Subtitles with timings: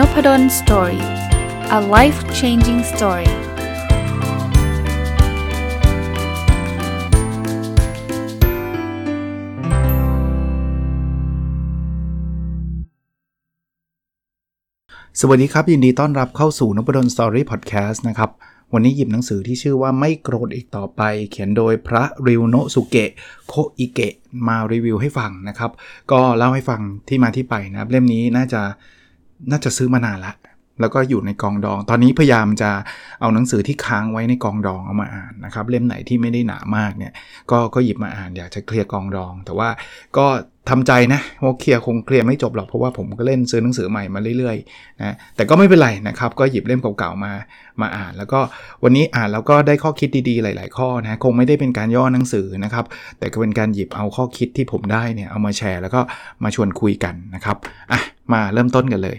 [0.00, 1.04] n o p ด d o สตอรี่
[1.78, 3.30] a life changing story
[15.20, 18.30] สวัสดีครับ ยินดีต้อนรับเข้าสู่นพดล Story พอดแคสต์นะครับ
[18.72, 23.10] วันนี้หยิบหนังสือที่ชื่อว่าไม่โกรธอีกต่อไป เขียนโดยพระริวโนสุเกะ
[23.48, 24.14] โคอิเกะ
[24.46, 25.70] มารีวิวให้ฟังนะครับ
[26.12, 28.62] ก็เล่าให้ฟังที่มาที่ไปนะครับ เล่มนี้น่าจะ
[29.50, 30.34] น่าจะซื้อมานานละ
[30.80, 32.70] แล้วก็อยู่ในกองดอง ตอนนี้พยายามจะ
[33.20, 37.12] เอาหนังสือที่ค้างไว้ในกองดองเอามาอ่านนะครับ เล่มไหนที่ไม่ได้หนามากเนี่ย
[37.50, 39.68] ก็ก็หยิบมาอ่านอยากจะเคลียร์กองดอง แต่ว่า
[40.16, 40.26] ก็
[40.70, 47.32] ทำใจนะว่าเคลียร์คงเคลียร์ไม่จบหรอกเพราะว่าผมก็เล่นซื้อหนังสือใหม่มาเรื่อยๆนะแต่ก็ไม่เป็นไรนะครับ ก็หยิบเล่มเก่าๆมา
[47.80, 48.40] มาอ่าน แล้วก็
[48.84, 52.84] วันนี้อ่านแล้วก็ได้ข้อคิดดีๆหลาย ๆ ข้อนะคงไม่ได้เป็นการย่อหนังสือนะครับ
[53.18, 56.00] แต่ก็เป็นการหยิบเอาข้อคิดที่ผมได้เนี่ยเอามาแชร์ แล้วก็
[56.44, 57.56] มาชวนคุยกันนะครับ
[57.90, 58.00] อะ
[58.32, 59.18] มาเริ่มต้นกันเลย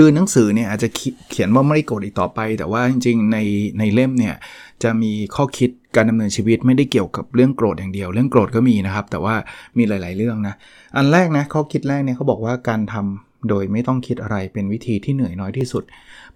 [0.00, 0.88] คือหนังสือเนี่ยอาจจะ
[1.30, 3.38] เขียนว่าไม่โกรธอีกต่อไป แต่ว่าจริงๆใน
[3.78, 4.34] ในเล่มเนี่ย
[4.82, 9.34] จะมีข้อคิดการดำเนินชีวิตไม่ได้เกี่ยวกับเรื่องโกรธอย่างเดียว เรื่องโกรธก็มีนะครับ แต่ว่า
[9.78, 10.54] มีหลาย ๆ เรื่องนะ
[10.96, 15.82] อันแรกนะข้อคิดแรกเนี่ยเขาบอกว่าการทำโดยไม่ต้องคิดอะไรเป็นวิธีที่เหนื่อยน้อยที่สุด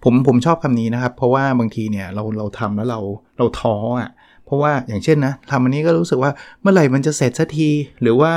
[0.03, 2.99] ผมผมชอบคำนี้นะครับ เพราะว่าบางทีเนี่ยเราเราทำแล้วเรา
[3.37, 4.09] เราท้ออะ
[4.45, 7.69] เพราะว่าอย่างเช่นนะทำอันนี้ก็รู้สึกว่าเมื่อไหร่มันจะเสร็จสักที
[8.01, 8.33] หรือว่า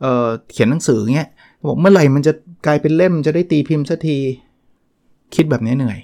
[0.00, 1.28] เเขียนหนังสือเงี้ย
[1.68, 2.32] บอกเมื่อไหร่มันจะ
[2.66, 4.18] กลายเป็นเล่มจะได้ตีพิมพ์สักที
[5.34, 5.98] คิดแบบนี้เหนื่อย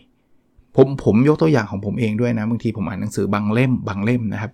[0.76, 4.52] ผมผมยกตัวอย่างของผมเองด้วยนะบางทีผมอ่านหนังสือบางเล่มบางเล่มนะครับ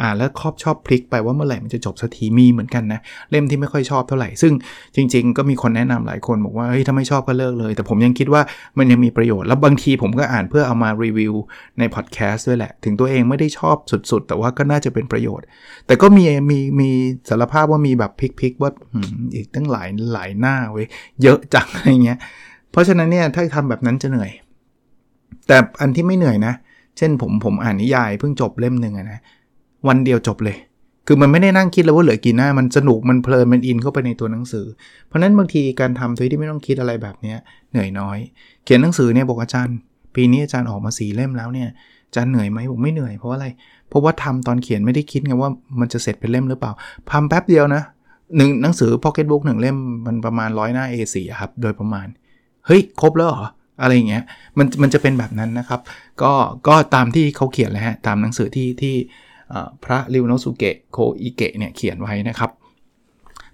[0.00, 4.52] อ่านแล้วครอบชอบพลิกไปว่าเมื่อไหร่มันจะจบสักทีมีเหมือนกันนะ เล่มที่ไม่ค่อยชอบเท่าไหร่ ซึ่ง
[4.96, 8.42] จริง ๆ ก็มีคนแนะนำหลายคนบอกว่าเฮ้ยถ้าไม่ชอบก็เลิกเลย แต่ผมยังคิดว่า
[8.78, 11.34] มันยังมีประโยชน์ แล้วบางทีผมก็อ่านเพื่อเอามารีวิว
[11.78, 13.76] ในพอดแคสต์ด้วยแหละ ถึงตัวเองไม่ได้ชอบ
[14.10, 15.46] สุด ๆ แต่ว่าก็น่าจะเป็นประโยชน์
[15.86, 16.90] แต่ก็มีมีมี
[17.28, 18.70] สารภาพว่ามีแบบพลิกๆว่า
[19.34, 20.86] อีกตั้งหลายหลายหน้าเว้ย
[21.22, 22.18] เยอะจังอะไรเงี้ย
[22.72, 24.30] เพราะฉะนั้นเนี่ยถ้าทำแบบนั้นจะเหนื่อย
[25.46, 26.54] แต่อันที่ไม่เหนื่อยนะ
[26.98, 29.20] เช่นผมผมอ่านนิยายเพิ่งจบเล่มหนึ่งนะ
[29.88, 30.56] วันเดียวจบเลย
[31.06, 34.66] คือมันไม่ได้นั่งคิดแล้วว่าเหลือกี่หน้า มันสนุกมันเพลินมันอินเข้าไปในตัวหนังสือ
[35.06, 37.34] เพราะนั้นบางทีการทำโดยที่ไม่ต้องคิดอะไรแบบนี้
[37.70, 38.18] เหนื่อยน้อย
[38.64, 39.76] เขียนหนังสือเนี่ยบอกอาจารย์
[40.14, 41.68] ปีนี้อาจารย์ออกมาสี่เล่มแล้วเนี่ย
[42.08, 43.46] อาจารย์เหนื่อยไหมผมไม่เหนื่อยเพราะอะไร
[43.88, 46.72] เพราะว่าทำตอนเขียนไม่ได้คิดไงว่ามันจะเสร็จเป็นเล่มหรือเปล่า
[47.10, 47.82] ทำแป๊บเดียวนะ
[48.36, 49.76] หนึ่งหนังสือพ็อกเก็ตบุ๊กหนึ่งเล่ม
[50.06, 52.06] มันประมาณร้อยหน้า A4 ครับ โดยประมาณ
[52.66, 53.46] เฮ้ยครบแล้วเหรอ
[53.82, 54.24] อะไรเงี้ย
[54.58, 55.80] มันมันจะเป็นแบบนั้นนะครับ
[56.22, 56.32] ก็
[56.68, 58.94] ก็ตามที่เขาเขียนเลยฮะตามหนังสือที่ที่
[59.84, 62.50] พระริวโนสุเกะโคอิเกะเนี่ยเขียนไว้นะครับ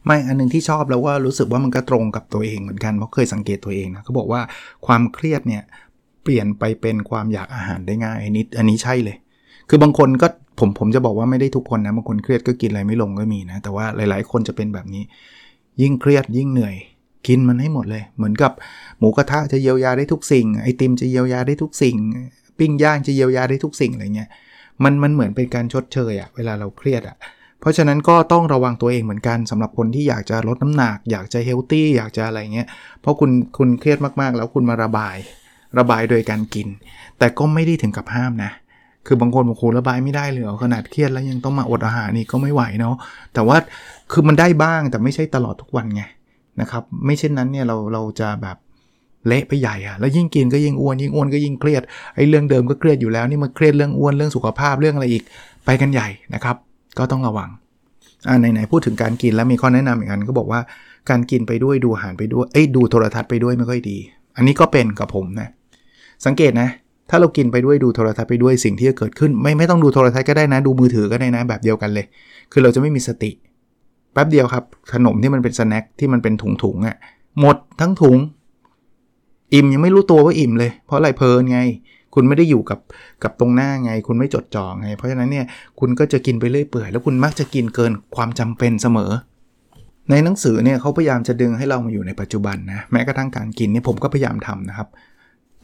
[0.06, 4.40] ไม่อันนึงที่ชอบแล้วว่ารู้สึกว่ามันก็ตรงกับตัวเองเหมือนกันเพราะเคยสังเกตตัวเองนะเขาบอกว่า
[4.86, 5.62] ความเครียดเนี่ย
[6.22, 9.16] เปลี่ยนไปเป็นความอยากอาหารได้ง่ายอันนี้อันนี้ใช่เลย
[9.68, 15.02] คือบางคนก็ผมผมจะบอกว่าไม่ได้ทุกคนนะบางคนเครียดก็กินอะไรไม่ลงก็มีนะแต่ว่าหลาย ๆ คนจะเป็นแบบนี้
[15.80, 16.76] ยิ่งเครียดยิ่งเหนื่อย
[17.26, 18.52] กินมันให้หมดเลย เหมือนกับ
[18.98, 21.96] หมูกระทะจะเยียวยาได้ทุกสิ่ง ไอติมจะเยียวยาได้ทุกสิ่ง
[22.58, 24.30] ปิ้งย่างจะเยียวยาได้ทุกสิ่งอะไรเงี้ย
[24.84, 27.16] มันมันเหมือนเป็นการชดเชยอะเวลาเราเครียดอะ
[27.60, 32.68] เพราะฉะนั้นก็ต้องระวังตัวเองเหมือนกันสำหรับคนที่อยากจะลดน้ำหนัก อยากจะเฮลตี้อยากจะอะไรเงี้ย
[33.00, 35.16] เพราะคุณคุณเครียดมากๆ แล้วคุณมาระบาย
[35.78, 36.68] ระบายโดยการกิน
[37.18, 38.50] แต่ก็ไม่ได้ถึงกับห้ามนะ
[39.06, 42.94] คือบางคนบางคนระบายไม่ได้เลยขนาดเครียดแล้วยังต้องมาอดอาหารนี่ก็ไม่ไหวเนาะ
[43.34, 43.56] แต่ว่า
[44.12, 46.02] คือมันได้บ้างแต่ไม่ใช่ตลอดทุกวันไง
[46.60, 48.56] นะครับ ไม่เช่นนั้นเนี่ยเราเราจะแบบ
[49.26, 51.82] เละไปใหญ่อะแล้วยิ่งกินก็ยิ่งอ้วนยิ่งอ้วนก็ยิ่งเครียด
[52.14, 55.22] ไอ้เรื่องเดิมก็เครียดอยู่แล้วนี่มันเครียดเรื่องอ้วนเรื่องสุขภาพเรื่องอะไรอีก
[55.66, 56.56] ไปกันใหญ่นะครับ
[56.98, 57.48] ก็ต้องระวัง
[58.28, 60.60] อ่าไหนๆพูดถึงการกินแล้วมีข้อแนะนำอีกอันก็บอกว่า
[61.10, 63.98] การกินไปด้วยดูอาหารไปด้วยเอ้ยดูโทรทัศน์ไปด้วยไม่ค่อยดี
[64.36, 65.48] อันนี้ก็เป็นกับผมนะ
[66.26, 66.68] สังเกตนะ
[67.10, 72.06] ถ้าเรากินไปด้วยดูโทรทัศน์ไปด้วยสิ่งที่จะเกิดขึ้น ไม่ไม่ต้องดูโทรทัศน์ก็ได้นะ ดูมือถือก็ได้นะแบบเดียวกันเลย
[72.52, 73.30] คือเราจะไม่มีสติ
[74.18, 76.96] ป๊บเดียวครับ ขนมที่มันเป็นสแน็คที่มันเป็นถุงๆอะ่ะ
[77.40, 78.16] หมดทั้งถุง
[79.54, 81.60] อิ่มยังไม่รู้ตัวว่าอิ่มเลย เพราะอะไรเพลินไง
[82.14, 82.80] คุณไม่ได้อยู่กับ
[83.22, 85.46] กับตรงหน้าไง คุณไม่จดจ่อไง เพราะฉะนั้นเนี่ย
[85.80, 89.10] คุณก็จะกินไปเรื่อยเปื่อยแล้วคุณมักจะกินเกินความจำเป็นเสมอ
[90.10, 94.88] ในหนังสือเนี่ยเขาพยายามจะดึงให้เรามาอยู่ในปัจจุบันนะแม้กระทั่งการกินเนี่ยผมก็พยายามทำนะครับ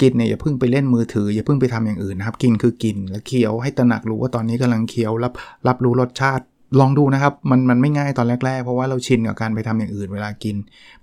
[0.01, 5.33] กินเนี่ยอย่าเพิ่งไปเล่นมือถืออย่าเพิ่งไปทำอย่างอื่นนะครับ กินคือกินแล้วเคี้ยวให้ตระหนักรู้ว่าตอนนี้กำลังเคี้ยวรับ
[5.69, 6.45] รับรู้รสชาติ
[6.81, 10.57] ลองดูนะครับ มันมันไม่ง่ายตอนแรกๆ เพราะว่าเราชินกับการไปทำอย่างอื่นเวลากิน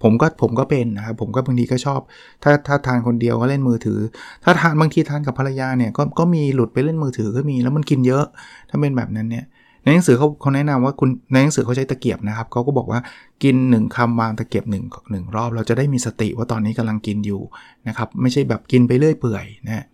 [0.04, 2.00] ผมก็ผมก็เป็นนะครับ ผมก็บางทีก็ชอบ
[2.44, 4.00] ถ้าถ้าทานคนเดียวก็เล่นมือถือ
[4.44, 8.26] ถ้าทานบางทีทานกับภรรยาเนี่ยก็ก็มีหลุดไปเล่นมือถือก็มี แล้วมันกินเยอะ
[8.70, 9.46] ถ้าเป็นแบบนั้นเนี่ย
[9.84, 13.00] ในหนังสือเขาเขาแนะนำว่าคุณในหนังสือเขาใช้ตะเกียบนะครับเขาก็บอกว่า
[13.44, 14.74] กิน 1คำวางตะเกียบ1
[15.12, 17.42] 1รอบ เราจะได้มีสติว่าตอนนี้กำลังกินอยู่
[17.88, 19.86] นะครับไม่ใช่แบบกินไปเรื่อยเปื่อยนะ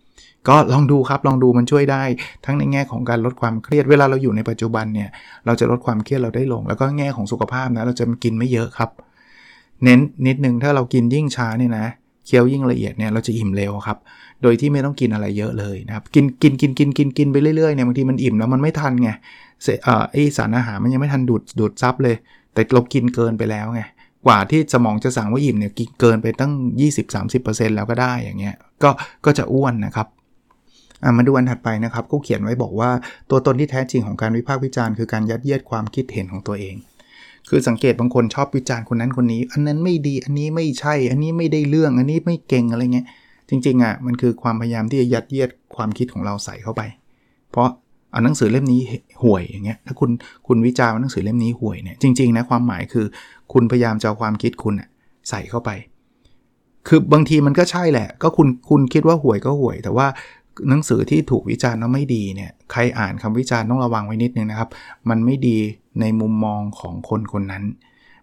[0.48, 2.02] ก็ลองดูครับลองดูมันช่วยได้
[2.44, 5.08] ทั้งในแง่ของการลดความเครียดเวลาเราอยู่ในปัจจุบันเนี่ย
[5.46, 8.90] เราจะลดความเครียดเราได้ลง แล้วก็แง่ของสุขภาพนะเราจะกินไม่เยอะครับ
[9.84, 11.86] เน้นนิดนึงถ้าเรากินยิ่งช้าเนี่ยนะ
[12.26, 13.98] เคี้ยวยิ่งละเอียดเนี่ยเราจะอิ่มเร็วครับ
[14.42, 19.10] โดยที่ไม่ต้องกินอะไรเยอะเลยนะครับ กินกินกินกินกินกินไปเรื่อยๆเนี่ยบางทีมันอิ่มแล้วมันไม่ทันไง
[19.62, 22.16] เสอ่อไอสารอาหารมันยังไม่ทันดูดดูดซับเลย
[22.52, 23.82] แต่เรากินเกินไปแล้วไง
[24.26, 26.52] กว่าที่สมองจะสั่งว่าอิ่มเนี่ยกินเกินไปตั้ง
[27.14, 28.90] 20-30%แล้วก็ได้อย่างเงี้ยก็
[29.24, 30.08] ก็จะอ้วนนะครับ
[31.16, 32.90] มาดูอันถัดไปนะครับก็เขียนไว้บอกว่า
[33.30, 36.76] ตัวตนที่แท้จริงของการวิพากษ์วิจารณ์คือการยัดเยียดความคิดเห็นของตัวเอง
[37.48, 43.06] คือสังเกตบางคนชอบวิจารณ์คนนั้นคนนี้ อันนั้นไม่ดีอันนี้ไม่ใช่ อันนี้ไม่ได้เรื่อง อันนี้ไม่เก่งอะไรเงี้ย
[43.48, 46.82] จริงๆอะมันคือความพยายามที่จะยัดเยียดความคิดของเราใส่เข้าไป
[47.50, 47.68] เพราะ
[48.10, 48.80] เอาหนังสือเล่มนี้
[49.22, 50.10] ห่วยอย่างเงี้ยถ้าคุณ
[50.46, 53.06] คุณวิจารณ์หนังสือเล่มนี้ห่วยเนี่ยจริงๆนะความหมายคือ
[53.52, 54.74] คุณพยายามจะเอาความคิดคุณ
[55.30, 55.70] ใส่เข้าไป
[56.88, 60.06] คือบางทีมันก็ใช่แหละ ก็คุณคุณคิดว่าห่วยก็ห่วย แต่ว่า
[60.68, 64.68] หนังสือที่ถูกวิจารณ์แล้วไม่ดีเนี่ยใครอ่านคำวิจารณ์ต้องระวังไว้นิดนึงนะครับ
[65.10, 65.56] มันไม่ดี
[66.00, 67.64] ในมุมมองของคนคนนั้น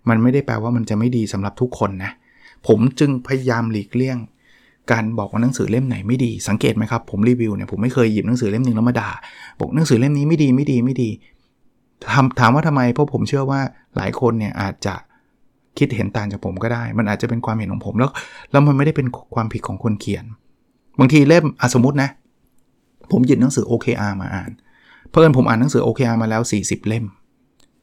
[0.10, 2.12] มันไม่ได้แปลว่ามันจะไม่ดีสำหรับทุกคนนะ
[2.68, 4.18] ผมจึงพยายามหลีกเลี่ยง
[4.92, 9.10] การบอกว่าหนังสือเล่มไหนไม่ดีสังเกตไหมครับผมรีวิวเนี่ยผมไม่เคยหยิบหนังสือเล่มหนึ่งแล้วมาด่า
[9.60, 11.10] บอกหนังสือเล่มนี้ไม่ดีไม่ดีไม่ดี
[12.12, 13.60] ทำถามว่าทำไมเพราะผมเชื่อว่า
[13.96, 14.96] หลายคนเนี่ยอาจจะ
[15.78, 18.12] คิดเห็นต่างจากผมก็ได้ มันอาจจะเป็นความเห็นของผมแล้ว
[18.52, 20.26] แล้วมันไม่ได้เป็นความผิดของคนเขียน
[21.00, 22.10] บางทีเล่มสมมตินะ
[23.12, 24.52] ผมหยิบหนังสือ OKR มาอ่าน
[25.12, 27.06] เพิ่นผมอ่านหนังสือ OKR มาแล้ว 40 เล่ม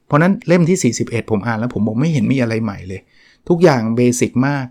[0.07, 3.01] เพราะนั้นเล่มที่ 41 ผมอ่านแล้วผมบอกไม่เห็นมีอะไรใหม่เลย
[3.49, 4.65] ทุกอย่างเบสิกมาก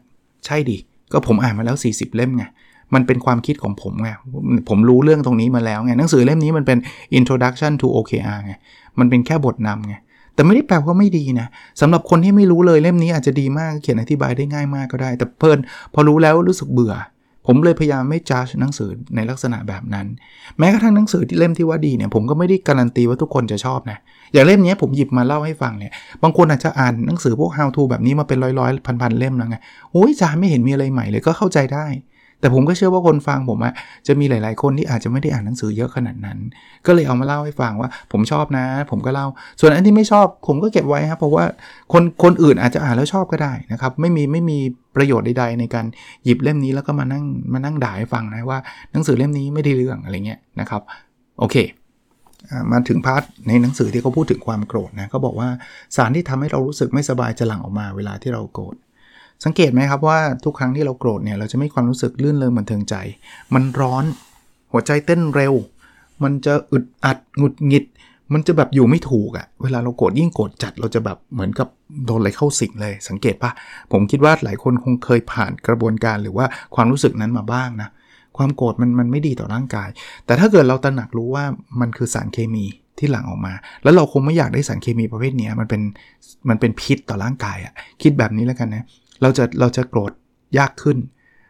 [0.47, 0.79] ใช่ดิ
[1.13, 2.45] ก็ผมอ่านมาแล้ว 40 เล่มไง
[2.95, 4.11] มันเป็นความคิดของผมไง
[4.69, 6.79] ผมรู้เรื่องตรงนี้มาแล้วไง หนังสือเล่มนี้มันเป็น
[7.19, 8.53] introduction to OKR ไง
[8.99, 9.95] มันเป็นแค่บทนำไง
[10.35, 11.49] แต่ไม่ได้แปลว่าไม่ดีนะ
[11.81, 15.59] สำหรับคนที่ไม่รู้เลยเล่มนี้อาจจะดีมาก เขียนอธิบายได้ง่ายมากก็ได้ แต่เพิ่น
[15.93, 16.95] พอรู้แล้วรู้สึกเบื่อ
[17.47, 20.07] ผมเลยพยายามไม่จ้าหนังสือในลักษณะแบบนั้น
[20.59, 23.99] แม้กระทั่งหนังสือที่เล่มที่ว่าดีเนี่ยผมก็ไม่ได้การันตีว่าทุกคนจะชอบนะ
[24.33, 25.93] อย่างเล่มนี้ผมหยิบมาเล่าให้ฟังเนี่ย
[26.23, 29.57] บางคนอาจจะอ่านหนังสือพวก how to แบบนี้มาเป็นร้อยๆพันๆเล่มแล้วไง
[29.93, 31.87] โอ้ยจาไม่เห็นมีอะไรใหม่เลยก็เข้าใจได้
[32.43, 33.75] แต่ผมก็เชื่อว่าคนฟังผมอะ
[34.07, 36.39] จะมีหลาย ๆ คนที่อาจจะไม่ได้อ่านหนังสือเยอะขนาดนั้น
[36.87, 39.27] ก็เลยเอามาเล่าให้ฟังว่า ผมชอบนะ ผมก็เล่า
[39.61, 41.45] ส่วนอันที่ไม่ชอบผมก็เก็บไว้ครับเพราะว่า
[41.93, 44.59] คนคนอื่นอาจจะอ่านแล้วชอบก็ได้นะครับไม่มีไม่มี
[44.97, 45.87] ประโยชน์ใดๆในการ
[46.25, 48.59] หยิบเล่มนี้แล้วก็มานั่งมานั่งด่าให้ฟังนะว่า
[48.93, 50.83] หนังสือเล่มนี้ไม่ได้เรื่องอะไรเงี้ยนะครับ
[51.39, 51.57] โอเค
[52.73, 55.49] มาถึง part ในหนังสือที่เขาพูดถึงความโกรธนะเขาบอกว่า
[55.97, 58.77] สารที่ทำให้เรารู้สึกไม่สบายจะหลั่งออกมาเวลาที่เราโกรธ
[59.45, 62.95] สังเกตไหมครับว่าทุกครั้งที่เราโกรธเนี่ยเราจะไม่ความรู้สึกรื่นเริงบันเทิงใจ
[63.55, 64.05] มันร้อน
[64.73, 65.55] หัวใจเต้นเร็ว
[66.23, 67.85] มันจะอึดอัดหงุดหงิด
[68.33, 71.69] มันจะแบบอยู่ไม่ถูกอะ่ะเวลาเราโกรธยิ่งโกรธจัดเราจะแบบเหมือนกับ
[72.07, 73.51] โดนอะไรเข้าสิงเลย สังเกตปะ
[73.93, 77.89] ผมคิดว่าหลายคนคงเคยผ่านกระบวนการหรือว่าความรู้สึกนั้นมาบ้างนะ
[78.37, 79.89] ความโกรธมันมันไม่ดีต่อร่างกาย
[80.27, 81.45] แต่ถ้าเกิดเราตระหนักรู้ว่า
[81.81, 82.65] มันคือสารเคมี
[82.99, 85.83] ที่หลั่งออกมา แล้วเราคงไม่อยากได้สารเคมีประเภทนี้มันเป็น
[86.49, 88.85] มันเป็นพิษต่อร่างกายอะ่ะคิดแบบนี้แล้วกันนะ
[89.23, 90.13] เราจะเราจะโกรธ
[90.59, 90.99] ยากขึ้น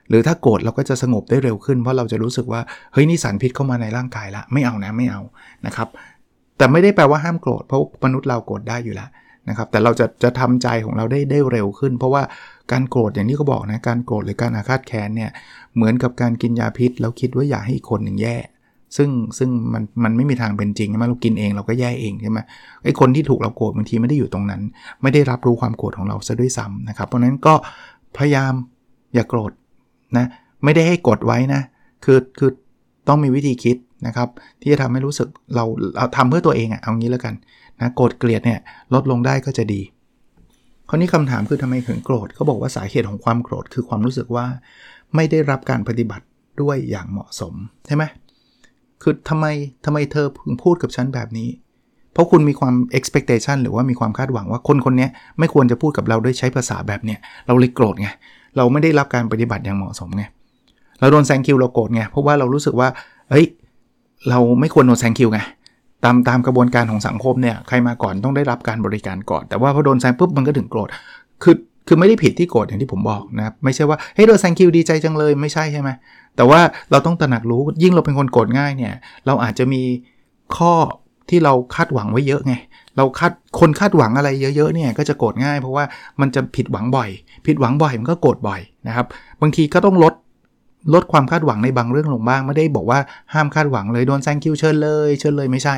[0.08, 2.60] หรือถ้าโกรธเราก็จะสงบได้เร็วขึ้น เพราะเราจะรู้สึกว่า
[2.92, 5.20] เฮ้ยนี่สารพิษเข้ามาในร่างกายละไม่เอานะไม่เอา
[5.66, 5.88] นะครับ
[6.56, 9.10] แต่ไม่ได้แปลว่าห้ามโกรธเพราะมนุษย์เราโกรธได้อยู่แล้ว
[9.48, 12.22] นะครับแต่เราจะจะทำใจของเราได้ได้เร็วขึ้น เพราะว่า
[12.72, 15.30] การโกรธอย่างที่เขาบอกนะการโกรธหรือการอาฆาตแค้นเนี่ย
[15.74, 18.36] เหมือนกับการกินยาพิษ แล้วคิดว่าอยากให้อีกคนหนึ่งแย่
[18.96, 22.38] ซึ่งซึ่งมันมันไม่มีทางเป็นจริงใช่ไหมเรากินเองเราก็แย่เองใช่ไหม
[22.84, 24.62] ไอ้คนที่ถูกเราโกรธบางทีไม่ได้อยู่ตรงนั้น
[25.02, 27.54] ไม่ได้รับรู้ความโกรธของเราซะด้วยซ้ำนะครับ เพราะนั้นก็
[28.16, 28.52] พยายาม
[29.14, 29.52] อย่ากโกรธ
[30.16, 30.26] นะ
[30.64, 31.62] ไม่ได้ให้กดไว้นะ
[32.04, 32.50] คือคือ
[33.08, 33.76] ต้องมีวิธีคิด
[34.06, 34.28] นะครับ
[34.60, 35.64] ที่จะทำให้รู้สึกเรา
[35.96, 37.34] เราทำเพื่อตัวเองอะเอางี้แล้วกัน
[37.80, 38.60] นะโกรธเกลียดเนี่ย
[38.94, 39.80] ลดลงได้ก็จะดี
[40.88, 44.46] คราวนี้คำถามคือทำไมถึงโกรธเขาบอกว่าสาเหตุของความโกรธคือความรู้สึกว่า
[45.14, 46.24] ไม่ได้รับการปฏิบัติ
[46.62, 47.54] ด้วยอย่างเหมาะสม
[47.86, 48.04] ใช่ไหม
[49.02, 49.46] คือทำไม
[49.84, 51.48] ทำไมเธอพึงพูดกับฉันแบบนี้
[52.12, 58.08] เพราะคุณมีความ expectation หรือว่ามีความคาดหวังว่าคนคนนี้ไม่ควรจะพูดกับเราด้วยใช้ภาษาแบบเนี้ยเราเลยโกรธไง
[58.56, 60.24] เราไม่ได้รับการปฏิบัติอย่างเหมาะสมไง
[61.00, 62.88] เราโดนแซงคิวเราโกรธไงเพราะว่าเรารู้สึกว่า
[63.30, 63.46] เฮ้ย
[64.28, 65.40] เราไม่ควรโดนแซงคิวไง
[66.04, 70.88] ตามตามกระบวนการของสังคมเนี่ยใครมาก่อนต้องได้รับการบริการก่อน แต่ว่าพอโดนแซงปุ๊บมันก็ถึงโกรธ
[71.42, 71.56] คือ
[71.88, 75.90] คือไม่ได้ผิดที่โกรธอย่างที่ผมบอกนะครับไม่ใช่ว่าเฮ้ยโดนแซงคิวดีใจจังเลยไม่ใช่ใช่ไหม
[76.36, 76.60] แต่ว่า
[76.90, 78.94] เราต้องตระหนักรู้ยิ่งเราเป็นคนโกรธง่ายเนี่ย
[79.26, 79.82] เราอาจจะมี
[80.56, 80.72] ข้อ
[81.30, 82.54] ที่เราคาดหวังไว้เยอะไง
[82.96, 85.84] เราคาดคนคาดหวังอะไรเยอะๆเนี่ยก็จะโกรธง่าย เพราะว่า
[86.20, 87.10] มันจะผิดหวังบ่อย
[87.46, 89.06] ผิดหวังบ่อยมันก็โกรธบ่อยนะครับ
[89.40, 90.14] บางทีก็ต้องลด
[90.94, 92.98] ลดความคาดหวังในบางเรื่องลงบ้างไม่ได้บอกว่า
[93.34, 95.74] ห้ามคาดหวังเลยโดนแซงคิวเชิญเลยเชิญเลยไม่ใช่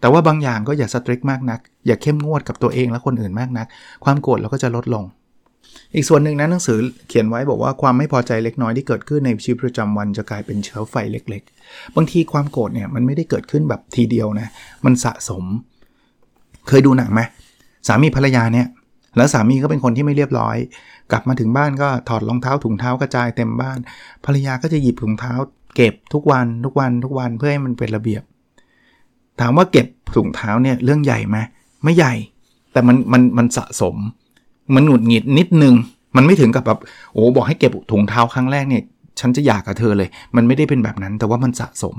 [0.00, 3.66] แต่ว่าบางอย่างก็อย่าสตริกมากนัก อย่าเข้มงวดกับตัวเองและคนอื่นมากนัก
[4.04, 5.04] ความโกรธเราก็จะลดลง
[5.94, 6.78] อีกส่วนหนึ่งนะหนังสือ
[7.08, 14.48] เขียนไว้บอกว่าความไม่พอใจเล็กน้อยที่เกิดขึ้นในชีวิตประจำวันจะกลายเป็นเชื้อไฟเล็ก ๆ บางทีความโกรธเนี่ยมันไม่ได้เกิดขึ้นแบบทีเดียวนะ
[14.84, 15.44] มันสะสม
[16.68, 17.20] เคยดูหนังไหม
[17.88, 18.66] สามีภรรยาเนี่ย
[19.16, 20.56] แล้วสามีก็เป็นคนที่ไม่เรียบร้อย
[21.10, 23.78] กลับมาถึงบ้านก็ถอดรองเท้าถุงเท้ากระจายเต็มบ้าน
[24.24, 25.32] ภรรยาก็จะหยิบถุงเท้า
[25.76, 28.22] เก็บทุกวันทุกวันทุกวันเพื่อให้มันเป็นระเบียบ
[29.40, 31.38] ถามว่าเก็บถุงเท้าเนี่ยเรื่องใหญ่ไหม
[31.84, 32.14] ไม่ใหญ่
[32.72, 33.96] แต่มันมันมันสะสม
[34.74, 35.74] มันหงุดหงิดนิดนึง
[36.16, 36.78] มันไม่ถึงกับแบบ
[37.12, 38.82] โอ้บอกให้เก็บถุงเท้าครั้งแรกเนี่ย
[39.20, 41.96] ฉันจะอยากกับเธอเลย มันไม่ได้เป็นแบบนั้น แต่ว่ามันสะสม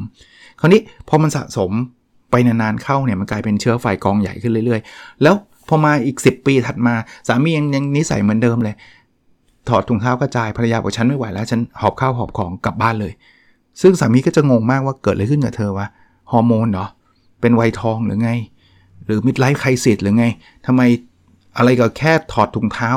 [0.60, 1.72] คราวนี้พอมันสะสม
[2.32, 5.36] ไปนานๆเข้าเนี่ยมันกลายเป็นเชื้อไฟกองใหญ่ขึ้นเรื่อยๆ แล้ว
[5.68, 6.94] พอมาอีก 10 ปีถัดมา
[7.28, 8.76] สามียังยังนิสัยเหมือนเดิมเลย
[9.70, 13.14] ถอดถุงเท้ากระจายภรรยาบอกฉันไม่ไหวแล้ว ฉันหอบข้าวหอบของกลับบ้านเลย
[13.82, 15.88] ซึ่งสามีก็จะงงมากว่าเกิดอะไรขึ้นกับเธอวะ
[16.32, 16.86] ฮอร์โมนเหรอ
[17.42, 18.32] เป็นวัยทองหรือไง
[19.06, 20.26] หรือมิดไลฟ์ไครซิสหรือไง
[20.66, 20.82] ทำไม
[21.58, 22.92] อะไรก็แค่ถอดถุงเท้า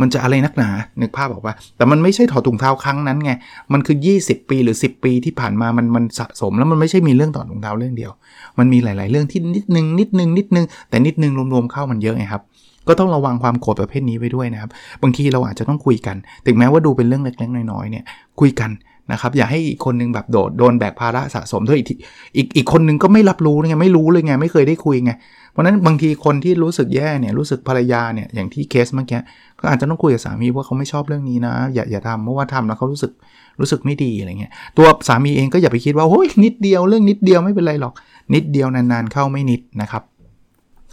[0.00, 3.32] มันจะอะไรนักหนา นึกภาพบอกว่า แต่มันไม่ใช่ถอดถุงเท้าครั้งนั้นไง
[3.72, 8.12] มันคือ 20 ปีหรือ 10 ปีที่ผ่านมา มันมันสะสมแล้วมันไม่ใช่มีเรื่องถอดถุงเท้าเรื่องเดียว
[8.58, 12.42] มันมีหลาย ๆ เรื่องที่นิดนึงนิดนึงนิดนึงแต่นิดนึงรวม ๆ เข้ามันเยอะไงครับ
[12.88, 14.70] ก็ต้องระวังความโกรธประเภทนี้ไว้ด้วยนะครับ
[15.02, 16.16] บางทีเราอาจจะต้องคุยกัน
[16.46, 18.04] ถึงแม้ว่าดูเป็นเรื่องเล็กๆน้อยๆเนี่ย
[18.40, 18.70] คุยกัน
[19.12, 21.88] นะครับอย่าให้อีกคนนึงแบบโดดโดนแบกภาระสะสมด้วยอีก
[22.36, 25.12] อีกอีกคนนึงก็ไม่รับรู้ไงไม่รู้เลยไงไม่เคยได้คุยไง
[25.52, 29.20] เพราะนั้นบางทีคนที่รู้สึกแย่เนี่ยรู้สึกภรรยาเนี่ยอย่างที่เคสเมื่อกี้
[29.60, 33.12] ก็อาจจะต้องคุยกับสามีว่าเขาไม่ชอบเรื่องนี้นะ อย่าอย่าทำเพราะว่าทำแล้วเขารู้สึก
[33.60, 37.94] รู้สึกไม่ดีอะไรเงี้ยตัวสามีเองก็อย่าไปคิดว่าโอ้ยนิดเดียวเรื่องนิดเดียวไม่เป็นไรหรอก
[38.34, 40.02] นิดเดียวนานๆเข้าไม่นิดนะครับ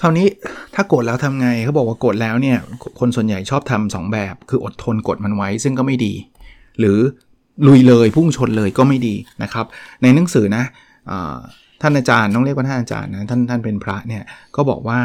[0.01, 0.27] คราวนี้
[0.75, 2.57] ถ้าโกรธแล้วทำไงเขาบอกว่าโกรธแล้วเนี่ย
[2.99, 6.13] คนส่วนใหญ่ชอบทำสองแบบ คืออดทนกดมันไว้ซึ่งก็ไม่ดี
[6.79, 6.99] หรือ
[7.67, 9.65] ลุยเลยพุ่งชนเลยก็ไม่ดีนะครับ
[10.01, 10.63] ในหนังสือนะ
[11.81, 14.23] ท่านอาจารย์ต้องเรียกว่าท่านอาจารย์นะท่านท่านเป็นพระเนี่ย
[14.55, 14.99] ก็บอกว่า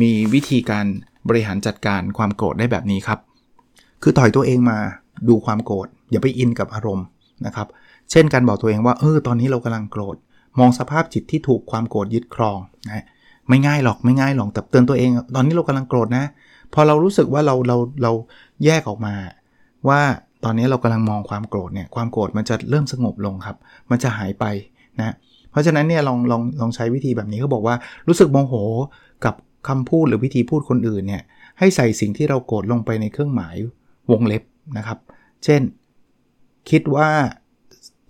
[0.00, 0.86] มีวิธีการ
[1.28, 3.18] บริหารจัดการความโกรธได้แบบนี้ครับ
[4.02, 4.78] คือถอยตัวเองมา
[5.28, 7.06] ดูความโกรธอย่าไปอินกับอารมณ์
[7.46, 7.68] นะครับ
[8.10, 10.16] เช่นการบอกตัวเองว่าเออตอนนี้เรากำลังโกรธ
[10.58, 13.04] มองสภาพจิตที่ถูกความโกรธยึดครองนะ
[13.48, 16.24] ไม่ง่ายหรอกไม่ง่ายหรอกแต่เตือนตัวเอง ตอนนี้เรากำลังโกรธนะ
[16.74, 18.12] พอเรารู้สึกว่าเราเราเรา
[18.64, 19.14] แยกออกมา
[19.88, 20.00] ว่า
[20.44, 23.56] ตอนนี้เรากำลังมองความโกรธเนี่ยความโกรธมันจะเริ่มสงบลงครับ
[23.90, 24.44] มันจะหายไป
[25.00, 25.14] นะ
[25.50, 27.74] เพราะฉะนั้นเนี่ยลองลองลองใช้วิธีแบบนี้เขาบอกว่า
[28.08, 28.54] รู้สึกโมโห
[29.24, 29.34] กับ
[29.68, 31.22] คำพูดหรือวิธีพูดคนอื่นเนี่ย
[31.58, 33.56] ให้ใส่สิ่งที่เราโกรธลงไปในเครื่องหมาย
[34.10, 34.42] วงเล็บ
[34.76, 34.98] นะครับ
[35.44, 35.62] เช่น
[36.70, 37.08] คิดว่า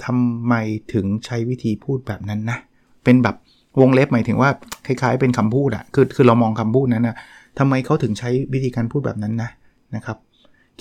[0.05, 0.55] ทำไม
[0.93, 2.59] ถึงใช้วิธีพูดแบบนั้นนะ
[3.05, 3.37] เป็นแบบ
[3.81, 4.51] วงเล็บหมายถึงว่า
[4.87, 7.17] คล้ายๆ เป็นคำพูดอะคือคือเรามองคำพูดนั้นนะ
[7.59, 9.51] ทำไมเขาถึงใช้วิธีการพูดแบบนั้นนะ
[9.97, 10.17] นะครับ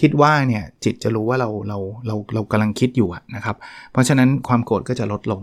[0.02, 3.56] คิดว่าเนี่ยจิตจะรู้ว่าเราเราเราเรากำลังคิดอยู่นะครับ
[3.92, 5.42] เพราะฉะนั้นความโกรธก็จะลดลง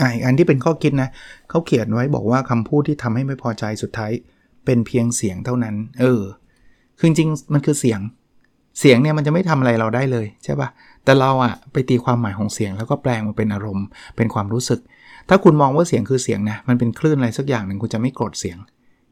[0.00, 1.10] อ่าอันที่เป็นข้อคิดนะ
[1.50, 4.12] เขาเขียนไว้บอกว่าคำพูดที่ทำให้ไม่พอใจสุดท้าย
[4.64, 6.22] เป็นเพียงเสียงเท่านั้น เออ
[6.98, 8.00] คือจริงมันคือเสียง
[8.80, 10.68] เสียงเนี่ยมันจะไม่ทำอะไรเราได้เลยใช่ปะ่ะ
[11.04, 14.80] แต่เราอะไปตีความหมายของเสียงแล้วก็แปลงมาเป็นอารมณ์ เป็นความรู้สึก
[15.28, 18.58] ถ้าคุณมองว่าเสียงคือเสียงนะ มันเป็นคลื่นอะไรสักอย่างหนึ่งคุณจะไม่โกรธเสียง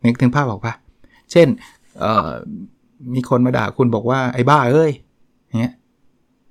[0.04, 0.74] นึกถึงภาพบอกปะ
[1.32, 1.48] เช่น
[3.14, 4.92] มีคนมาด่าคุณบอกว่าไอ้บ้าเอ้ย
[5.60, 5.74] เนี้ย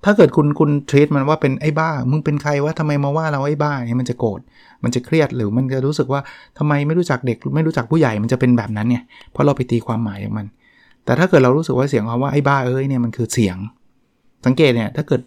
[0.05, 4.39] ถ้าเกิดคุณคุณทรีตมันว่าเป็นไอ้บ้า มึงเป็นใครวะทำไมมาว่าเราไอ้บ้าเนี่ยมันจะโกรธ
[4.83, 6.21] มันจะเครียดหรือมันจะรู้สึกว่า
[6.57, 10.47] ทำไมไม่รู้จักเด็กไม่รู้จักผู้ใหญ่มันจะเป็นแบบนั้นเนี่ยเพราะเราไปตีความหมายของมัน
[11.05, 13.57] แต่ถ้าเกิดเรารู้สึกว่าเสียงคำว่าไอ้บ้าเอ้ยเนี่ยมันคือเสียง
[14.45, 15.21] สังเกตเนี่ยถ้าเกิด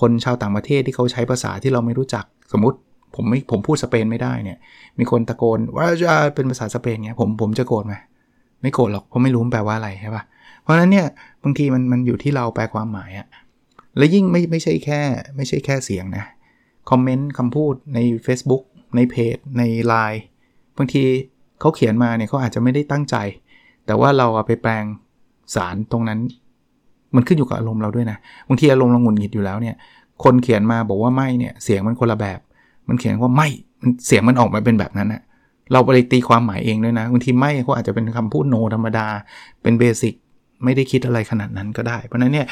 [0.00, 2.76] คนชาวต่างประเทศที่เขาใช้ภาษาที่เราไม่รู้จักสมมติ
[3.14, 4.58] ผมไม่ผมพูดสเปนไม่ได้เนี่ย
[4.98, 7.94] มีคนตะโกนว่าจะเป็นภาษาสเปนเนี่ยผมผมจะโกรธไหม
[8.62, 10.22] ไม่โกรธหรอกเพราะไม่รู้แปลว่าอะไรใช่ปะ
[10.62, 11.06] เพราะฉะนั้นเนี่ย
[11.44, 13.28] บางทีมันมันอยู่ที่เราแปลความหมายอะ
[13.96, 15.00] และยิ่งไม่ไม่ใช่แค่
[15.36, 16.24] ไม่ใช่แค่เสียงนะ
[16.90, 18.62] คอมเมนต์คำพูดใน Facebook
[18.96, 20.20] ในเพจ ใน Line
[20.78, 21.02] บางที
[21.60, 23.16] เขาเขียนมาเนี่ยเขาอาจจะไม่ได้ตั้งใจ
[23.86, 24.84] แต่ว่าเราเอาไปแปลง
[25.54, 26.20] สารตรงนั้น
[27.14, 28.18] มันขึ้นอยู่กับอารมณ์เราด้วยนะ
[28.48, 29.76] บางทีอารมณ์เราหงุดหงิดอยู่แล้วเนี่ย
[30.24, 32.40] คนเขียนมาบอกว่าไม่เนี่ยเสียงมันคนละแบบ
[32.88, 33.48] มันเขียนว่าไม่
[34.06, 35.22] เสียงมันออกมาเป็นแบบนั้นนะ
[35.72, 39.06] เราไปตีความหมายเองด้วยนะบางทีไม่เขาอาจจะเป็นคำพูดโนธรรมดา
[39.62, 40.14] เป็นเบสิก
[40.64, 42.48] ไม่ได้คิดอะไรขนาดนั้นก็ได้ เพราะนั้นเนี่ย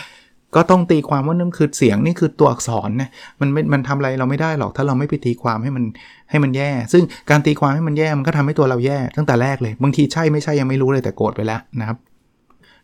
[0.56, 5.84] ก็ต้องตีความว่านั่นคือเสียงนี่คือตัวอักษรนะมันม,มันทำอะไรเราไม่ได้หรอกถ้าเราไม่ไปตีความให้มัน
[6.30, 11.98] ให้มันแย่ ซึ่งการตีความให้มันแย่มันก็ทำให้ตัวเราแย่ตั้งแต่แรกเลยบางทีใช่ไม่ใช่ยังไม่รู้เลยแต่โกรธไปแล้วนะครับ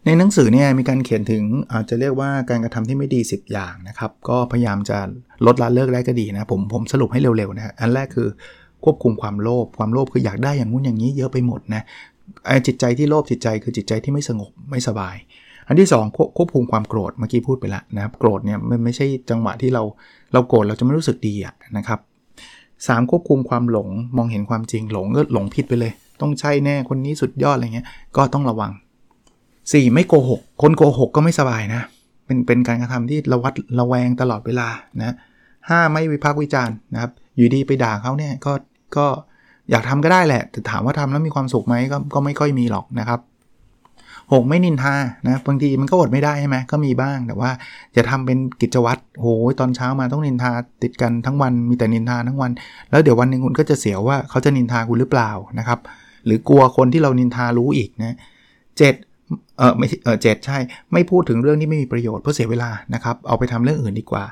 [0.04, 1.42] ในหนังสือเนี่ยมีการเขียนถึง
[1.72, 4.98] อาจจะเรียกว่าการกระทำที่ไม่ดี 10 อย่างนะครับ ก็พยายามจะ
[5.46, 8.28] ลดละเลิกได้ก็ดีนะผมผมสรุปให้เร็วๆนะอันแรกคือ
[8.84, 11.82] ควบคุมความโลภความโลภคืออยากได้อย่างงู้นอย่างนี้เยอะไปหมดนะ
[12.66, 15.16] จิตใจที่โลภจิตใจคือจิตใจที่ไม่สงบไม่สบาย
[15.68, 19.82] อันที่2ควบคุมความโกรธเมื่อกี้พูดไปแล้วนะครับโกรธเนี่ยไม่ไม่ใช่จังหวะที่เรา
[20.32, 22.00] เราโกรธเราจะไม่รู้สึกดีอะนะครับ
[22.88, 28.72] สควบคุมความหลงมองเห็นความจริงหลงก็หลงผิดไปเลย ต้องใช่แน่คนนี้สุดยอดอะไรเงี้ยก็ต้องระวัง
[29.32, 29.94] 4.
[29.94, 31.82] ไม่โกหก คนโกหกก็ไม่สบายนะ
[32.26, 34.68] เป็นเป็นการกระทำที่ระวัดระแวงตลอดเวลา
[35.02, 35.14] นะ
[35.68, 38.52] ห้าไม่วิพากษ์วิจารณ์นะครับ อยู่ดีไปด่าเขาเนี่ยก็
[38.96, 39.06] ก็
[39.70, 43.20] อยากทำก็ได้แหละ แต่ถามว่าทำแล้วมีความสุขไหมก็ก็ไม่ค่อยมีหรอกนะครับ
[44.30, 44.94] 6ไม่นินทา
[45.26, 47.50] นะบางทีมันก็อดไม่ได้ใช่ไหมก็มีบ้างแต่ว่า
[47.96, 49.26] จะทำเป็นกิจวัตรโห
[49.60, 50.50] ตอนเช้ามาต้องนินทา
[50.82, 52.50] ติดกันทั้งวันมีแต่นินทาทั้งวัน
[52.90, 55.78] แล้วเดี๋ยววันหนึ่งคุณก็จะเสียว่าเขาจะนินทาคุณหรือเปล่านะครับ
[56.24, 58.16] หรือกลัวคนที่เรานินทารู้อีกนะ
[58.78, 58.94] เจ็ด
[59.58, 60.58] เออไม่เออเจ็ดใช่
[60.92, 64.24] ไม่พูดถึงเรื่องที่ไม่มีประโยชน์เพราะเสียเวลานะครับ เอาไปทำเรื่องอื่นดีกว่า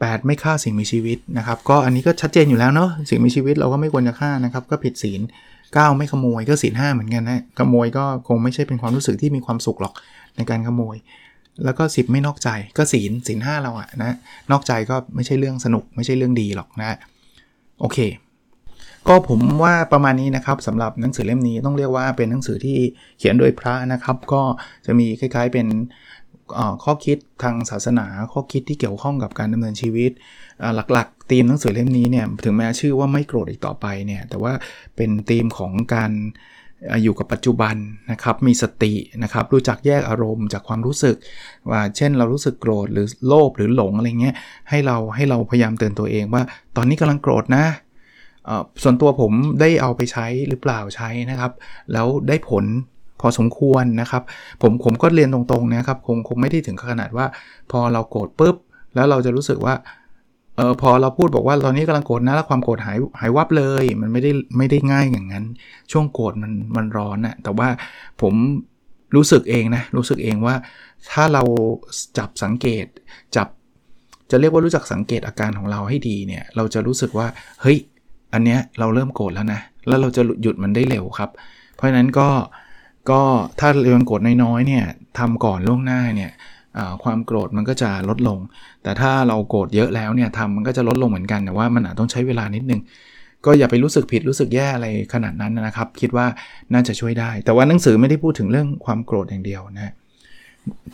[0.00, 5.20] 8 ไม่ฆ่าสิ่งมีชีวิตนะครับ ก็อันนี้ก็ชัดเจนอยู่แล้วเนาะสิ่งมีชีวิตเราก็ไม่ควรจะฆ่านะครับ ก็ผิดศีล
[5.58, 9.94] 9 ไม่ขโมยก็ศีลห้าเหมือนกันนะขโมยก็คงไม่ใช่เป็นความรู้สึกที่มีความสุขหรอก
[10.36, 10.96] ในการขโมย
[11.64, 14.16] แล้วก็ 10 ไม่นอกใจก็ศีลศีลห้าเราอะนะ
[14.50, 16.96] นอกใจก็ไม่ใช่เรื่องสนุกไม่ใช่เรื่องดีหรอกนะ
[17.80, 17.98] โอเค
[19.08, 22.78] ก็ผมว่าประมาณนี้นะครับสำหรับหนังสือเล่มนี้ต้องเรียกว่าเป็นหนังสือที่
[23.18, 24.42] เขียนโดยพระนะครับ ก็
[24.86, 25.66] จะมีคล้ายๆเป็น
[26.84, 30.10] ข้อคิดทางศาสนา ข้อคิดที่เกี่ยวข้องกับการดำเนินชีวิต
[30.92, 34.52] หลักๆธีมหนังสือเล่มนี้เนี่ยถึงแม้ชื่อว่าไม่โกรธอีกต่อไปเนี่ยแต่ว่า
[34.96, 36.12] เป็นธีมของการ
[37.02, 37.76] อยู่กับปัจจุบัน
[38.10, 41.16] นะครับ มีสตินะครับ รู้จักแยกอารมณ์จากความรู้สึก
[41.70, 44.34] ว่าเช่นเรารู้สึกโกรธหรือโลภหรือหลงอะไรเงี้ย
[44.68, 46.42] ให้เราให้เราพยายามเตือนตัวเองว่า
[46.76, 47.64] ตอนนี้กำลังโกรธนะ
[48.82, 51.52] ส่วนตัวผมได้เอาไปใช้หรือเปล่าใช้นะครับ
[51.92, 52.64] แล้วได้ผล
[53.20, 54.22] พอสมควรนะครับ
[54.62, 57.26] ผมผมก็เรียนตรงๆนะครับคงคงไม่ได้ถึงขนาดว่า
[57.70, 58.56] พอเราโกรธปุ๊บ
[58.94, 59.74] แล้วเราจะรู้สึกว่า
[60.56, 65.44] เออพอเราพูดบอกว่าตอนนี้กำลังโกรธนะแล้วความโกรธหายหายวับเลย มันไม่ได้ไม่ได้ง่ายอย่างนั้น
[65.92, 67.68] ช่วงโกรธมันมันร้อนนะแต่ว่า
[68.22, 68.34] ผม
[69.16, 70.54] รู้สึกเองนะรู้สึกเองว่า
[71.10, 71.42] ถ้าเรา
[72.18, 72.86] จับสังเกต
[73.36, 73.48] จับ
[74.30, 77.26] จะเรียกว่ารู้จักสังเกตอาการของเราให้ดีเนี่ย เราจะรู้สึกว่า
[77.62, 77.78] เฮ้ย
[78.32, 81.30] อันเนี้ยเราเริ่มโกรธแล้วนะ แล้วเราจะหยุดมันได้เร็วครับ
[81.74, 82.28] เพราะฉะนั้นก็
[83.10, 83.22] ก็
[83.60, 84.84] ถ้าเรื่องโกรธน้อยๆเนี่ย
[85.18, 86.30] ทำก่อนล่วงหน้าเนี่ย
[87.02, 88.38] ความโกรธมันก็จะลดลง
[88.82, 92.80] แต่ถ้าเราโกรธเยอะแล้วเนี่ยทำมันก็จะลดลงเหมือนกันแต่ว่ามันอาจต้องใช้เวลานิดนึง
[93.46, 96.26] ก็อย่าไปรู้สึกผิดรู้สึกแย่อะไรขนาดนั้นนะครับ คิดว่า
[96.72, 99.92] น่าจะช่วยได้ แต่ว่าหนังสือไม่ได้พูดถึงเรื่องความโกรธอย่างเดียวนะ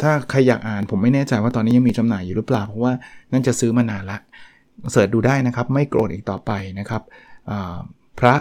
[0.02, 2.92] ถ้าใครอยากอ่านผมไม่แน่ใจว่าตอนนี้ยังมีจำหน่ายอยู่หรือเปล่า เพราะว่า
[3.32, 4.18] นั่นจะซื้อมานานละ
[4.90, 7.02] เสิร์ชดูได้นะครับ ไม่โกรธอีกต่อไปนะครับ
[8.20, 8.34] พระ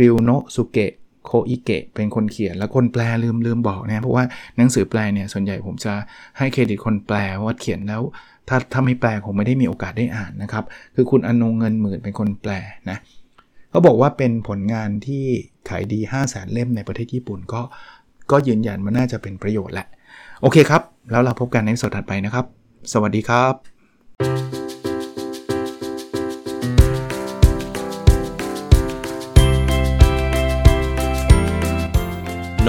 [0.00, 0.92] ริวโนสุเกะ
[1.24, 4.24] โคอิเกะเป็นคนเขียน แล้วคนแปลลืมลืมบอกนะเพราะว่า
[4.56, 5.92] หนังสือแปลเนี่ยส่วนใหญ่ผมจะ
[6.38, 8.02] ให้เครดิตคนแปลว่าเขียนแล้ว
[8.48, 12.52] ถ้าถ้าไม่แปลคงไม่ได้มีโอกาสได้อ่านนะครับ คือคุณอนงเงินหมื่นเป็นคนแปล
[12.90, 12.98] นะ
[13.70, 15.24] เขาบอกว่าเป็นผลงานที่
[15.68, 17.62] ขายดี 5 0 0แสนเล่มในประเทศญี่ปุ่นก็
[18.30, 19.86] ก็ยืนยันว่าน่าจะเป็นประโยชน์แหละ
[20.42, 22.44] โอเคครับ แล้วเราพบกันในสดถัดไปนะครับ
[22.92, 23.79] สวัสดีครับ